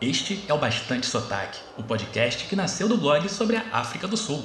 Este 0.00 0.42
é 0.48 0.54
o 0.54 0.56
Bastante 0.56 1.04
Sotaque, 1.04 1.60
o 1.76 1.82
podcast 1.82 2.48
que 2.48 2.56
nasceu 2.56 2.88
do 2.88 2.96
blog 2.96 3.28
sobre 3.28 3.56
a 3.56 3.66
África 3.70 4.08
do 4.08 4.16
Sul. 4.16 4.42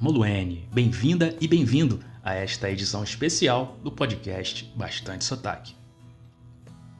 Moluene, 0.00 0.66
bem-vinda 0.72 1.36
e 1.38 1.46
bem-vindo 1.46 2.02
a 2.24 2.32
esta 2.32 2.70
edição 2.70 3.04
especial 3.04 3.76
do 3.84 3.92
podcast 3.92 4.72
Bastante 4.74 5.22
Sotaque. 5.22 5.76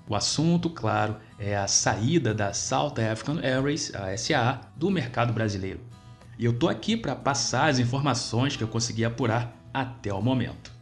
O 0.06 0.14
assunto, 0.14 0.68
claro, 0.68 1.16
é 1.38 1.56
a 1.56 1.66
saída 1.66 2.34
da 2.34 2.52
South 2.52 2.96
African 3.00 3.38
Airways, 3.42 3.94
a 3.94 4.14
SA, 4.14 4.60
do 4.76 4.90
mercado 4.90 5.32
brasileiro. 5.32 5.91
E 6.42 6.44
eu 6.44 6.52
tô 6.52 6.68
aqui 6.68 6.96
para 6.96 7.14
passar 7.14 7.70
as 7.70 7.78
informações 7.78 8.56
que 8.56 8.64
eu 8.64 8.66
consegui 8.66 9.04
apurar 9.04 9.56
até 9.72 10.12
o 10.12 10.20
momento. 10.20 10.72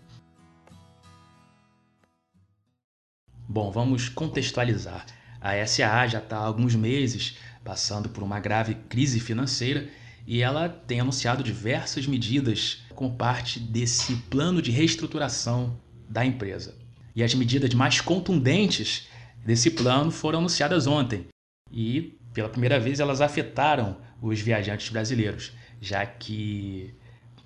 Bom, 3.46 3.70
vamos 3.70 4.08
contextualizar. 4.08 5.04
A 5.38 5.62
SA 5.66 6.06
já 6.06 6.18
está 6.18 6.38
há 6.38 6.46
alguns 6.46 6.74
meses 6.74 7.36
passando 7.62 8.08
por 8.08 8.22
uma 8.22 8.40
grave 8.40 8.74
crise 8.88 9.20
financeira 9.20 9.86
e 10.26 10.40
ela 10.40 10.66
tem 10.66 11.00
anunciado 11.00 11.42
diversas 11.42 12.06
medidas 12.06 12.82
como 12.94 13.14
parte 13.14 13.60
desse 13.60 14.16
plano 14.30 14.62
de 14.62 14.70
reestruturação 14.70 15.78
da 16.08 16.24
empresa. 16.24 16.74
E 17.14 17.22
as 17.22 17.34
medidas 17.34 17.74
mais 17.74 18.00
contundentes 18.00 19.08
desse 19.44 19.70
plano 19.72 20.10
foram 20.10 20.38
anunciadas 20.38 20.86
ontem 20.86 21.26
e, 21.70 22.18
pela 22.32 22.48
primeira 22.48 22.78
vez, 22.78 23.00
elas 23.00 23.20
afetaram 23.20 23.96
os 24.20 24.40
viajantes 24.40 24.88
brasileiros, 24.90 25.52
já 25.80 26.04
que, 26.04 26.94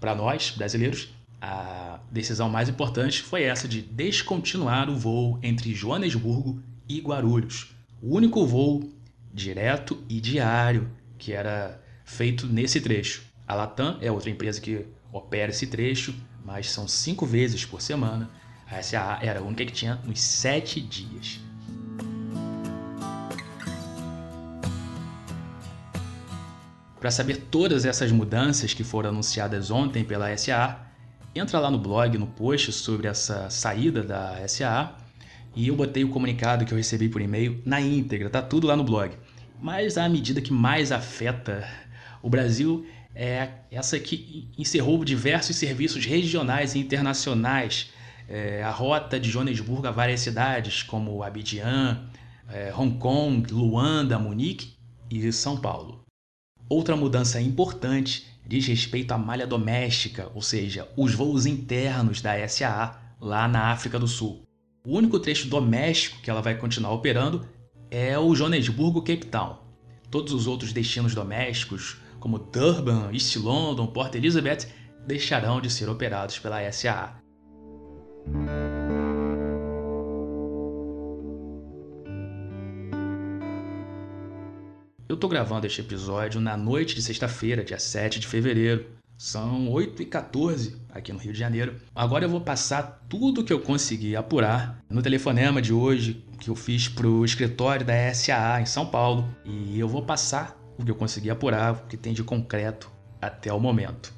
para 0.01 0.15
nós, 0.15 0.51
brasileiros, 0.51 1.09
a 1.41 2.01
decisão 2.11 2.49
mais 2.49 2.69
importante 2.69 3.23
foi 3.23 3.43
essa 3.43 3.69
de 3.69 3.83
descontinuar 3.83 4.89
o 4.89 4.97
voo 4.97 5.39
entre 5.43 5.75
Joanesburgo 5.75 6.61
e 6.89 7.01
Guarulhos. 7.01 7.75
O 8.03 8.17
único 8.17 8.47
voo 8.47 8.91
direto 9.33 10.03
e 10.09 10.21
diário 10.21 10.91
que 11.19 11.33
era 11.33 11.83
feito 12.05 12.47
nesse 12.47 12.81
trecho. 12.81 13.25
A 13.47 13.55
Latam 13.55 13.99
é 14.01 14.11
outra 14.11 14.31
empresa 14.31 14.61
que 14.61 14.87
opera 15.13 15.51
esse 15.51 15.67
trecho, 15.67 16.15
mas 16.45 16.71
são 16.71 16.89
cinco 16.89 17.27
vezes 17.27 17.65
por 17.65 17.81
semana. 17.83 18.31
A 18.67 18.83
SAA 18.83 19.19
era 19.23 19.41
a 19.41 19.43
única 19.43 19.65
que 19.67 19.73
tinha 19.73 19.97
nos 20.05 20.21
sete 20.21 20.81
dias. 20.81 21.41
Para 27.05 27.11
saber 27.11 27.37
todas 27.51 27.85
essas 27.85 28.11
mudanças 28.11 28.73
que 28.73 28.83
foram 28.83 29.11
anunciadas 29.11 29.71
ontem 29.71 30.03
pela 30.03 30.35
SA, 30.39 30.87
entra 31.35 31.59
lá 31.61 31.71
no 31.71 31.79
blog, 31.79 32.17
no 32.17 32.27
post 32.27 32.73
sobre 32.73 33.07
essa 33.07 33.51
saída 33.51 34.03
da 34.03 34.49
SA, 34.49 34.97
e 35.55 35.69
eu 35.69 35.77
botei 35.77 36.03
o 36.03 36.09
comunicado 36.09 36.65
que 36.65 36.73
eu 36.73 36.79
recebi 36.79 37.11
por 37.11 37.21
e-mail 37.21 37.61
na 37.63 37.79
íntegra, 37.79 38.31
tá 38.31 38.41
tudo 38.41 38.67
lá 38.67 38.75
no 38.75 38.85
blog. 38.85 39.13
Mas 39.61 39.99
a 39.99 40.09
medida 40.09 40.41
que 40.41 40.51
mais 40.51 40.91
afeta 40.91 41.69
o 42.23 42.31
Brasil 42.31 42.87
é 43.15 43.51
essa 43.71 44.01
que 44.01 44.49
encerrou 44.57 45.05
diversos 45.05 45.57
serviços 45.57 46.07
regionais 46.07 46.75
e 46.75 46.79
internacionais. 46.79 47.91
É, 48.27 48.63
a 48.63 48.71
rota 48.71 49.21
de 49.21 49.29
Joanesburgo 49.29 49.87
a 49.87 49.91
várias 49.91 50.21
cidades, 50.21 50.83
como 50.83 51.23
Abidjan, 51.23 52.03
é, 52.49 52.73
Hong 52.75 52.97
Kong, 52.97 53.53
Luanda, 53.53 54.19
Munique 54.19 54.73
e 55.11 55.31
São 55.33 55.59
Paulo. 55.59 56.03
Outra 56.69 56.97
mudança 56.97 57.41
importante 57.41 58.27
diz 58.47 58.67
respeito 58.67 59.13
à 59.13 59.19
malha 59.19 59.47
doméstica, 59.47 60.31
ou 60.35 60.43
seja, 60.43 60.89
os 60.97 61.15
voos 61.15 61.47
internos 61.47 62.21
da 62.21 62.47
SAA 62.49 63.01
lá 63.21 63.47
na 63.49 63.71
África 63.71 63.99
do 63.99 64.09
Sul. 64.09 64.43
O 64.87 64.97
único 64.97 65.19
trecho 65.19 65.49
doméstico 65.49 66.21
que 66.21 66.31
ela 66.31 66.43
vai 66.43 66.57
continuar 66.57 66.93
operando 66.93 67.47
é 67.91 68.19
o 68.19 68.35
Joanesburgo 68.35 69.01
Cape 69.01 69.27
Town. 69.27 69.57
Todos 70.11 70.33
os 70.33 70.47
outros 70.47 70.73
destinos 70.73 71.15
domésticos, 71.15 71.99
como 72.21 72.39
Durban, 72.39 73.11
East 73.13 73.37
London, 73.37 73.87
Port 73.87 74.15
Elizabeth, 74.15 74.69
deixarão 75.07 75.61
de 75.61 75.71
ser 75.71 75.89
operados 75.89 76.39
pela 76.39 76.71
SAA. 76.71 77.17
Eu 85.15 85.19
tô 85.19 85.29
gravando 85.29 85.65
este 85.65 85.81
episódio 85.81 86.41
na 86.41 86.57
noite 86.57 86.97
de 86.97 87.01
sexta-feira, 87.01 87.63
dia 87.63 87.79
7 87.79 88.19
de 88.19 88.27
fevereiro. 88.27 88.85
São 89.17 89.71
8 89.71 90.03
e 90.03 90.07
14 90.07 90.75
aqui 90.91 91.13
no 91.13 91.21
Rio 91.21 91.33
de 91.33 91.39
Janeiro. 91.39 91.77
Agora 91.95 92.25
eu 92.25 92.29
vou 92.29 92.41
passar 92.41 93.07
tudo 93.09 93.45
que 93.45 93.53
eu 93.53 93.61
consegui 93.61 94.17
apurar 94.17 94.83
no 94.91 95.01
telefonema 95.01 95.63
de 95.63 95.73
hoje 95.73 96.25
que 96.41 96.51
eu 96.51 96.57
fiz 96.57 96.89
pro 96.89 97.25
escritório 97.25 97.87
da 97.87 98.13
SAA 98.13 98.63
em 98.63 98.67
São 98.67 98.87
Paulo. 98.87 99.33
E 99.45 99.79
eu 99.79 99.87
vou 99.87 100.03
passar 100.03 100.61
o 100.77 100.85
que 100.85 100.91
eu 100.91 100.97
consegui 100.97 101.31
apurar, 101.31 101.75
o 101.75 101.87
que 101.87 101.97
tem 101.97 102.13
de 102.13 102.25
concreto 102.25 102.91
até 103.23 103.53
o 103.53 103.61
momento. 103.61 104.13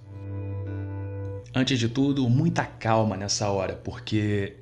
Antes 1.54 1.78
de 1.78 1.90
tudo, 1.90 2.26
muita 2.26 2.64
calma 2.64 3.18
nessa 3.18 3.50
hora, 3.50 3.74
porque 3.74 4.56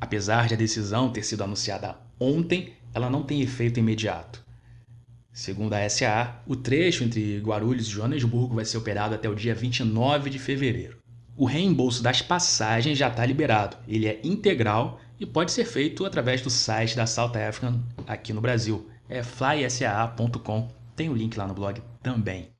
apesar 0.00 0.46
de 0.46 0.54
a 0.54 0.56
decisão 0.56 1.10
ter 1.10 1.24
sido 1.24 1.42
anunciada 1.42 1.96
ontem, 2.20 2.74
ela 2.94 3.10
não 3.10 3.24
tem 3.24 3.40
efeito 3.40 3.80
imediato. 3.80 4.48
Segundo 5.32 5.72
a 5.74 5.88
SA, 5.88 6.42
o 6.46 6.56
trecho 6.56 7.04
entre 7.04 7.38
Guarulhos 7.38 7.86
e 7.86 7.90
Joanesburgo 7.90 8.56
vai 8.56 8.64
ser 8.64 8.78
operado 8.78 9.14
até 9.14 9.28
o 9.28 9.34
dia 9.34 9.54
29 9.54 10.28
de 10.28 10.38
fevereiro. 10.38 10.98
O 11.36 11.44
reembolso 11.46 12.02
das 12.02 12.20
passagens 12.20 12.98
já 12.98 13.08
está 13.08 13.24
liberado, 13.24 13.76
ele 13.86 14.06
é 14.06 14.20
integral 14.24 15.00
e 15.18 15.24
pode 15.24 15.52
ser 15.52 15.64
feito 15.64 16.04
através 16.04 16.42
do 16.42 16.50
site 16.50 16.96
da 16.96 17.06
South 17.06 17.36
African 17.36 17.80
aqui 18.06 18.32
no 18.32 18.40
Brasil. 18.40 18.90
É 19.08 19.22
flysaa.com, 19.22 20.68
tem 20.96 21.08
o 21.08 21.14
link 21.14 21.36
lá 21.36 21.46
no 21.46 21.54
blog 21.54 21.80
também. 22.02 22.50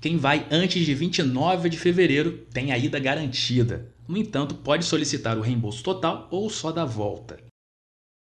Quem 0.00 0.16
vai 0.16 0.46
antes 0.50 0.84
de 0.84 0.94
29 0.94 1.68
de 1.68 1.78
fevereiro 1.78 2.46
tem 2.52 2.72
a 2.72 2.78
ida 2.78 2.98
garantida. 2.98 3.92
No 4.08 4.16
entanto, 4.16 4.54
pode 4.54 4.84
solicitar 4.84 5.38
o 5.38 5.42
reembolso 5.42 5.82
total 5.82 6.26
ou 6.30 6.48
só 6.48 6.72
da 6.72 6.84
volta. 6.84 7.49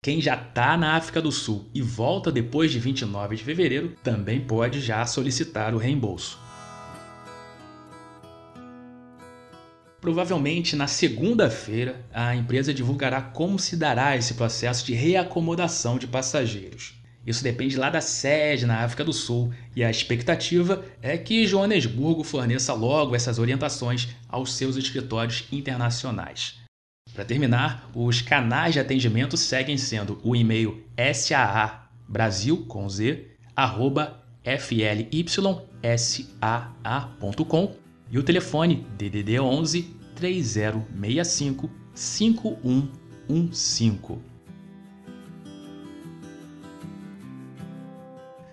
Quem 0.03 0.19
já 0.19 0.34
está 0.34 0.78
na 0.78 0.97
África 0.97 1.21
do 1.21 1.31
Sul 1.31 1.69
e 1.75 1.83
volta 1.83 2.33
depois 2.33 2.72
de 2.72 2.78
29 2.78 3.37
de 3.37 3.44
fevereiro 3.44 3.94
também 4.03 4.41
pode 4.41 4.81
já 4.81 5.05
solicitar 5.05 5.75
o 5.75 5.78
reembolso. 5.78 6.41
Provavelmente 10.00 10.75
na 10.75 10.87
segunda-feira, 10.87 12.03
a 12.15 12.34
empresa 12.34 12.72
divulgará 12.72 13.21
como 13.21 13.59
se 13.59 13.77
dará 13.77 14.16
esse 14.16 14.33
processo 14.33 14.87
de 14.87 14.94
reacomodação 14.94 15.99
de 15.99 16.06
passageiros. 16.06 16.94
Isso 17.27 17.44
depende 17.44 17.77
lá 17.77 17.91
da 17.91 18.00
sede 18.00 18.65
na 18.65 18.83
África 18.83 19.05
do 19.05 19.12
Sul 19.12 19.53
e 19.77 19.84
a 19.84 19.91
expectativa 19.91 20.83
é 21.03 21.19
que 21.19 21.47
Joanesburgo 21.47 22.25
forneça 22.25 22.72
logo 22.72 23.15
essas 23.15 23.39
orientações 23.39 24.09
aos 24.31 24.55
seus 24.55 24.77
escritórios 24.77 25.44
internacionais. 25.53 26.59
Para 27.15 27.25
terminar, 27.25 27.88
os 27.94 28.21
canais 28.22 28.75
de 28.75 28.81
atendimento 28.81 29.37
seguem 29.37 29.76
sendo 29.76 30.21
o 30.22 30.37
e-mail 30.37 30.84
saabrasil 31.15 32.65
com 32.66 32.88
z 32.88 33.26
arroba 33.54 34.25
flysaa.com 34.59 35.06
e 38.10 38.19
o 38.19 38.22
telefone 38.22 38.87
DDD 38.97 39.38
11 39.41 39.82
3065 40.15 41.71
5115. 41.94 44.19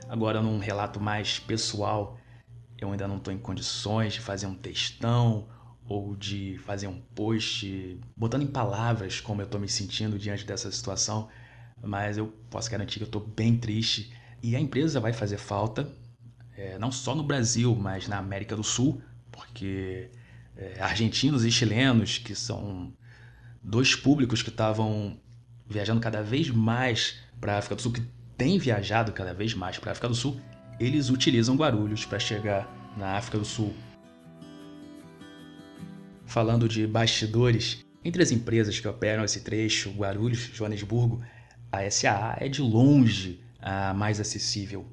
Agora, 0.09 0.41
num 0.41 0.57
relato 0.57 0.99
mais 0.99 1.39
pessoal, 1.39 2.17
eu 2.79 2.91
ainda 2.91 3.07
não 3.07 3.17
estou 3.17 3.31
em 3.33 3.37
condições 3.37 4.13
de 4.13 4.21
fazer 4.21 4.47
um 4.47 4.55
textão 4.55 5.47
ou 5.87 6.15
de 6.15 6.57
fazer 6.65 6.87
um 6.87 6.99
post 7.15 7.99
botando 8.15 8.43
em 8.43 8.47
palavras 8.47 9.21
como 9.21 9.41
eu 9.41 9.45
estou 9.45 9.59
me 9.59 9.69
sentindo 9.69 10.19
diante 10.19 10.45
dessa 10.45 10.69
situação, 10.69 11.29
mas 11.81 12.17
eu 12.17 12.27
posso 12.49 12.69
garantir 12.69 12.99
que 12.99 13.03
eu 13.03 13.07
estou 13.07 13.21
bem 13.21 13.57
triste. 13.57 14.11
E 14.43 14.55
a 14.55 14.59
empresa 14.59 14.99
vai 14.99 15.13
fazer 15.13 15.37
falta, 15.37 15.89
é, 16.55 16.77
não 16.77 16.91
só 16.91 17.15
no 17.15 17.23
Brasil, 17.23 17.73
mas 17.75 18.07
na 18.07 18.17
América 18.17 18.55
do 18.55 18.63
Sul, 18.63 19.01
porque 19.31 20.11
é, 20.57 20.79
argentinos 20.81 21.45
e 21.45 21.51
chilenos, 21.51 22.17
que 22.17 22.35
são 22.35 22.93
dois 23.63 23.95
públicos 23.95 24.43
que 24.43 24.49
estavam 24.49 25.17
viajando 25.69 26.01
cada 26.01 26.21
vez 26.21 26.49
mais 26.49 27.19
para 27.39 27.55
a 27.55 27.57
África 27.59 27.75
do 27.75 27.81
Sul, 27.81 27.93
que 27.93 28.01
têm 28.37 28.59
viajado 28.59 29.13
cada 29.13 29.33
vez 29.33 29.53
mais 29.53 29.77
para 29.77 29.91
a 29.91 29.93
África 29.93 30.09
do 30.09 30.15
Sul, 30.15 30.39
eles 30.79 31.09
utilizam 31.09 31.55
Guarulhos 31.55 32.05
para 32.05 32.19
chegar 32.19 32.67
na 32.97 33.15
África 33.15 33.37
do 33.37 33.45
Sul 33.45 33.73
falando 36.27 36.69
de 36.69 36.85
bastidores, 36.85 37.79
entre 38.03 38.21
as 38.21 38.31
empresas 38.31 38.79
que 38.79 38.87
operam 38.87 39.23
esse 39.23 39.39
trecho, 39.39 39.89
Guarulhos, 39.91 40.51
Joanesburgo, 40.53 41.23
a 41.71 41.89
SAA 41.89 42.37
é 42.39 42.47
de 42.47 42.61
longe 42.61 43.41
a 43.59 43.93
mais 43.93 44.19
acessível. 44.19 44.85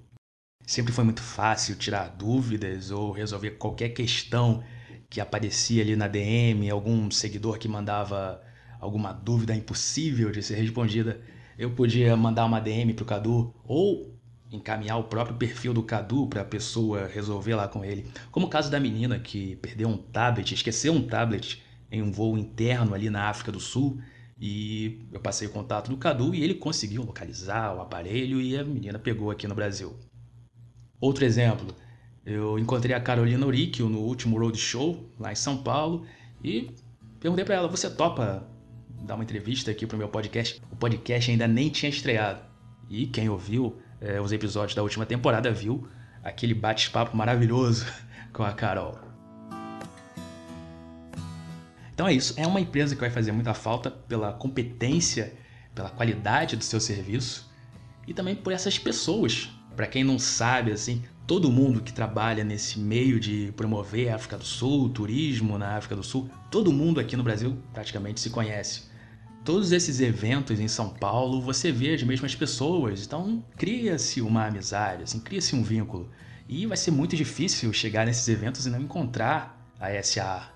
Sempre 0.66 0.92
foi 0.92 1.04
muito 1.04 1.20
fácil 1.20 1.76
tirar 1.76 2.08
dúvidas 2.08 2.90
ou 2.90 3.12
resolver 3.12 3.50
qualquer 3.52 3.90
questão 3.90 4.64
que 5.10 5.20
aparecia 5.20 5.82
ali 5.82 5.94
na 5.94 6.08
DM, 6.08 6.70
algum 6.70 7.10
seguidor 7.10 7.58
que 7.58 7.68
mandava 7.68 8.42
alguma 8.80 9.12
dúvida 9.12 9.54
impossível 9.54 10.30
de 10.30 10.42
ser 10.42 10.56
respondida, 10.56 11.20
eu 11.58 11.70
podia 11.70 12.16
mandar 12.16 12.44
uma 12.44 12.60
DM 12.60 12.94
pro 12.94 13.04
Cadu 13.04 13.54
ou 13.64 14.13
encaminhar 14.54 14.98
o 14.98 15.04
próprio 15.04 15.36
perfil 15.36 15.74
do 15.74 15.82
Cadu 15.82 16.26
para 16.26 16.42
a 16.42 16.44
pessoa 16.44 17.06
resolver 17.06 17.54
lá 17.54 17.68
com 17.68 17.84
ele. 17.84 18.06
Como 18.30 18.46
o 18.46 18.50
caso 18.50 18.70
da 18.70 18.80
menina 18.80 19.18
que 19.18 19.56
perdeu 19.56 19.88
um 19.88 19.96
tablet, 19.96 20.54
esqueceu 20.54 20.92
um 20.92 21.06
tablet 21.06 21.62
em 21.90 22.02
um 22.02 22.10
voo 22.10 22.38
interno 22.38 22.94
ali 22.94 23.10
na 23.10 23.28
África 23.28 23.52
do 23.52 23.60
Sul 23.60 24.00
e 24.38 25.06
eu 25.12 25.20
passei 25.20 25.46
o 25.46 25.50
contato 25.50 25.90
do 25.90 25.96
Cadu 25.96 26.34
e 26.34 26.42
ele 26.42 26.54
conseguiu 26.54 27.02
localizar 27.02 27.74
o 27.74 27.80
aparelho 27.80 28.40
e 28.40 28.56
a 28.56 28.64
menina 28.64 28.98
pegou 28.98 29.30
aqui 29.30 29.46
no 29.46 29.54
Brasil. 29.54 29.96
Outro 31.00 31.24
exemplo, 31.24 31.74
eu 32.24 32.58
encontrei 32.58 32.96
a 32.96 33.00
Carolina 33.00 33.46
Uricchio 33.46 33.88
no 33.88 34.00
último 34.00 34.38
Road 34.38 34.58
Show, 34.58 35.08
lá 35.18 35.30
em 35.30 35.36
São 35.36 35.62
Paulo, 35.62 36.06
e 36.42 36.70
perguntei 37.20 37.44
para 37.44 37.56
ela: 37.56 37.68
Você 37.68 37.90
topa 37.90 38.48
dar 39.02 39.14
uma 39.14 39.24
entrevista 39.24 39.70
aqui 39.70 39.86
pro 39.86 39.98
meu 39.98 40.08
podcast? 40.08 40.60
O 40.72 40.76
podcast 40.76 41.30
ainda 41.30 41.46
nem 41.46 41.68
tinha 41.68 41.90
estreado. 41.90 42.42
E 42.88 43.06
quem 43.06 43.28
ouviu 43.28 43.78
é, 44.00 44.20
os 44.20 44.32
episódios 44.32 44.74
da 44.74 44.82
última 44.82 45.06
temporada 45.06 45.50
viu 45.50 45.88
aquele 46.22 46.54
bate-papo 46.54 47.16
maravilhoso 47.16 47.86
com 48.32 48.42
a 48.42 48.52
Carol. 48.52 48.98
Então 51.92 52.08
é 52.08 52.12
isso, 52.12 52.34
é 52.36 52.46
uma 52.46 52.60
empresa 52.60 52.94
que 52.94 53.00
vai 53.00 53.10
fazer 53.10 53.30
muita 53.30 53.54
falta 53.54 53.90
pela 53.90 54.32
competência, 54.32 55.32
pela 55.74 55.90
qualidade 55.90 56.56
do 56.56 56.64
seu 56.64 56.80
serviço 56.80 57.48
e 58.06 58.12
também 58.12 58.34
por 58.34 58.52
essas 58.52 58.78
pessoas. 58.78 59.48
Para 59.76 59.86
quem 59.86 60.02
não 60.02 60.18
sabe, 60.18 60.72
assim, 60.72 61.04
todo 61.26 61.50
mundo 61.50 61.80
que 61.80 61.92
trabalha 61.92 62.44
nesse 62.44 62.78
meio 62.78 63.18
de 63.18 63.52
promover 63.56 64.08
a 64.08 64.16
África 64.16 64.36
do 64.36 64.44
Sul, 64.44 64.88
turismo 64.88 65.56
na 65.56 65.76
África 65.76 65.96
do 65.96 66.02
Sul, 66.02 66.28
todo 66.50 66.72
mundo 66.72 67.00
aqui 67.00 67.16
no 67.16 67.22
Brasil 67.22 67.56
praticamente 67.72 68.20
se 68.20 68.30
conhece. 68.30 68.93
Todos 69.44 69.72
esses 69.72 70.00
eventos 70.00 70.58
em 70.58 70.68
São 70.68 70.88
Paulo, 70.88 71.40
você 71.40 71.70
vê 71.70 71.94
as 71.94 72.02
mesmas 72.02 72.34
pessoas, 72.34 73.04
então 73.04 73.44
cria-se 73.56 74.22
uma 74.22 74.46
amizade, 74.46 75.02
assim, 75.02 75.20
cria-se 75.20 75.54
um 75.54 75.62
vínculo. 75.62 76.08
E 76.48 76.66
vai 76.66 76.76
ser 76.76 76.90
muito 76.90 77.14
difícil 77.14 77.72
chegar 77.72 78.06
nesses 78.06 78.26
eventos 78.28 78.66
e 78.66 78.70
não 78.70 78.80
encontrar 78.80 79.70
a 79.78 80.02
SA 80.02 80.54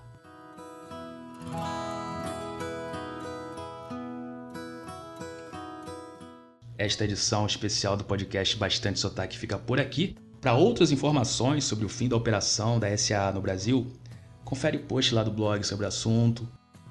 esta 6.79 7.03
edição 7.03 7.45
especial 7.45 7.97
do 7.97 8.05
podcast 8.05 8.55
Bastante 8.55 8.99
Sotaque 8.99 9.37
fica 9.37 9.57
por 9.57 9.81
aqui. 9.81 10.15
Para 10.39 10.53
outras 10.53 10.93
informações 10.93 11.65
sobre 11.65 11.85
o 11.85 11.89
fim 11.89 12.07
da 12.07 12.15
operação 12.15 12.79
da 12.79 12.95
SA 12.97 13.33
no 13.33 13.41
Brasil, 13.41 13.85
confere 14.45 14.77
o 14.77 14.83
post 14.83 15.13
lá 15.13 15.21
do 15.21 15.29
blog 15.29 15.61
sobre 15.65 15.83
o 15.83 15.89
assunto. 15.89 16.47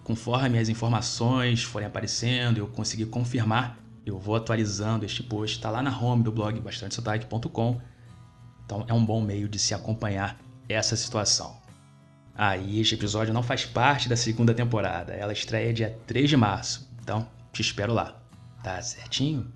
Conforme 0.08 0.58
as 0.58 0.70
informações 0.70 1.62
forem 1.62 1.86
aparecendo 1.86 2.56
eu 2.56 2.66
conseguir 2.66 3.04
confirmar, 3.04 3.78
eu 4.06 4.18
vou 4.18 4.36
atualizando 4.36 5.04
este 5.04 5.22
post. 5.22 5.58
Está 5.58 5.68
lá 5.68 5.82
na 5.82 5.94
home 6.00 6.22
do 6.22 6.32
blog 6.32 6.58
bastantesotaque.com. 6.60 7.78
Então 8.64 8.86
é 8.88 8.94
um 8.94 9.04
bom 9.04 9.20
meio 9.20 9.50
de 9.50 9.58
se 9.58 9.74
acompanhar 9.74 10.40
essa 10.66 10.96
situação. 10.96 11.58
Aí, 12.34 12.78
ah, 12.78 12.80
este 12.80 12.94
episódio 12.94 13.34
não 13.34 13.42
faz 13.42 13.66
parte 13.66 14.08
da 14.08 14.16
segunda 14.16 14.54
temporada. 14.54 15.12
Ela 15.12 15.34
estreia 15.34 15.74
dia 15.74 15.98
3 16.06 16.30
de 16.30 16.38
março. 16.38 16.90
Então, 17.02 17.28
te 17.52 17.60
espero 17.60 17.92
lá. 17.92 18.18
Tá 18.62 18.80
certinho? 18.80 19.52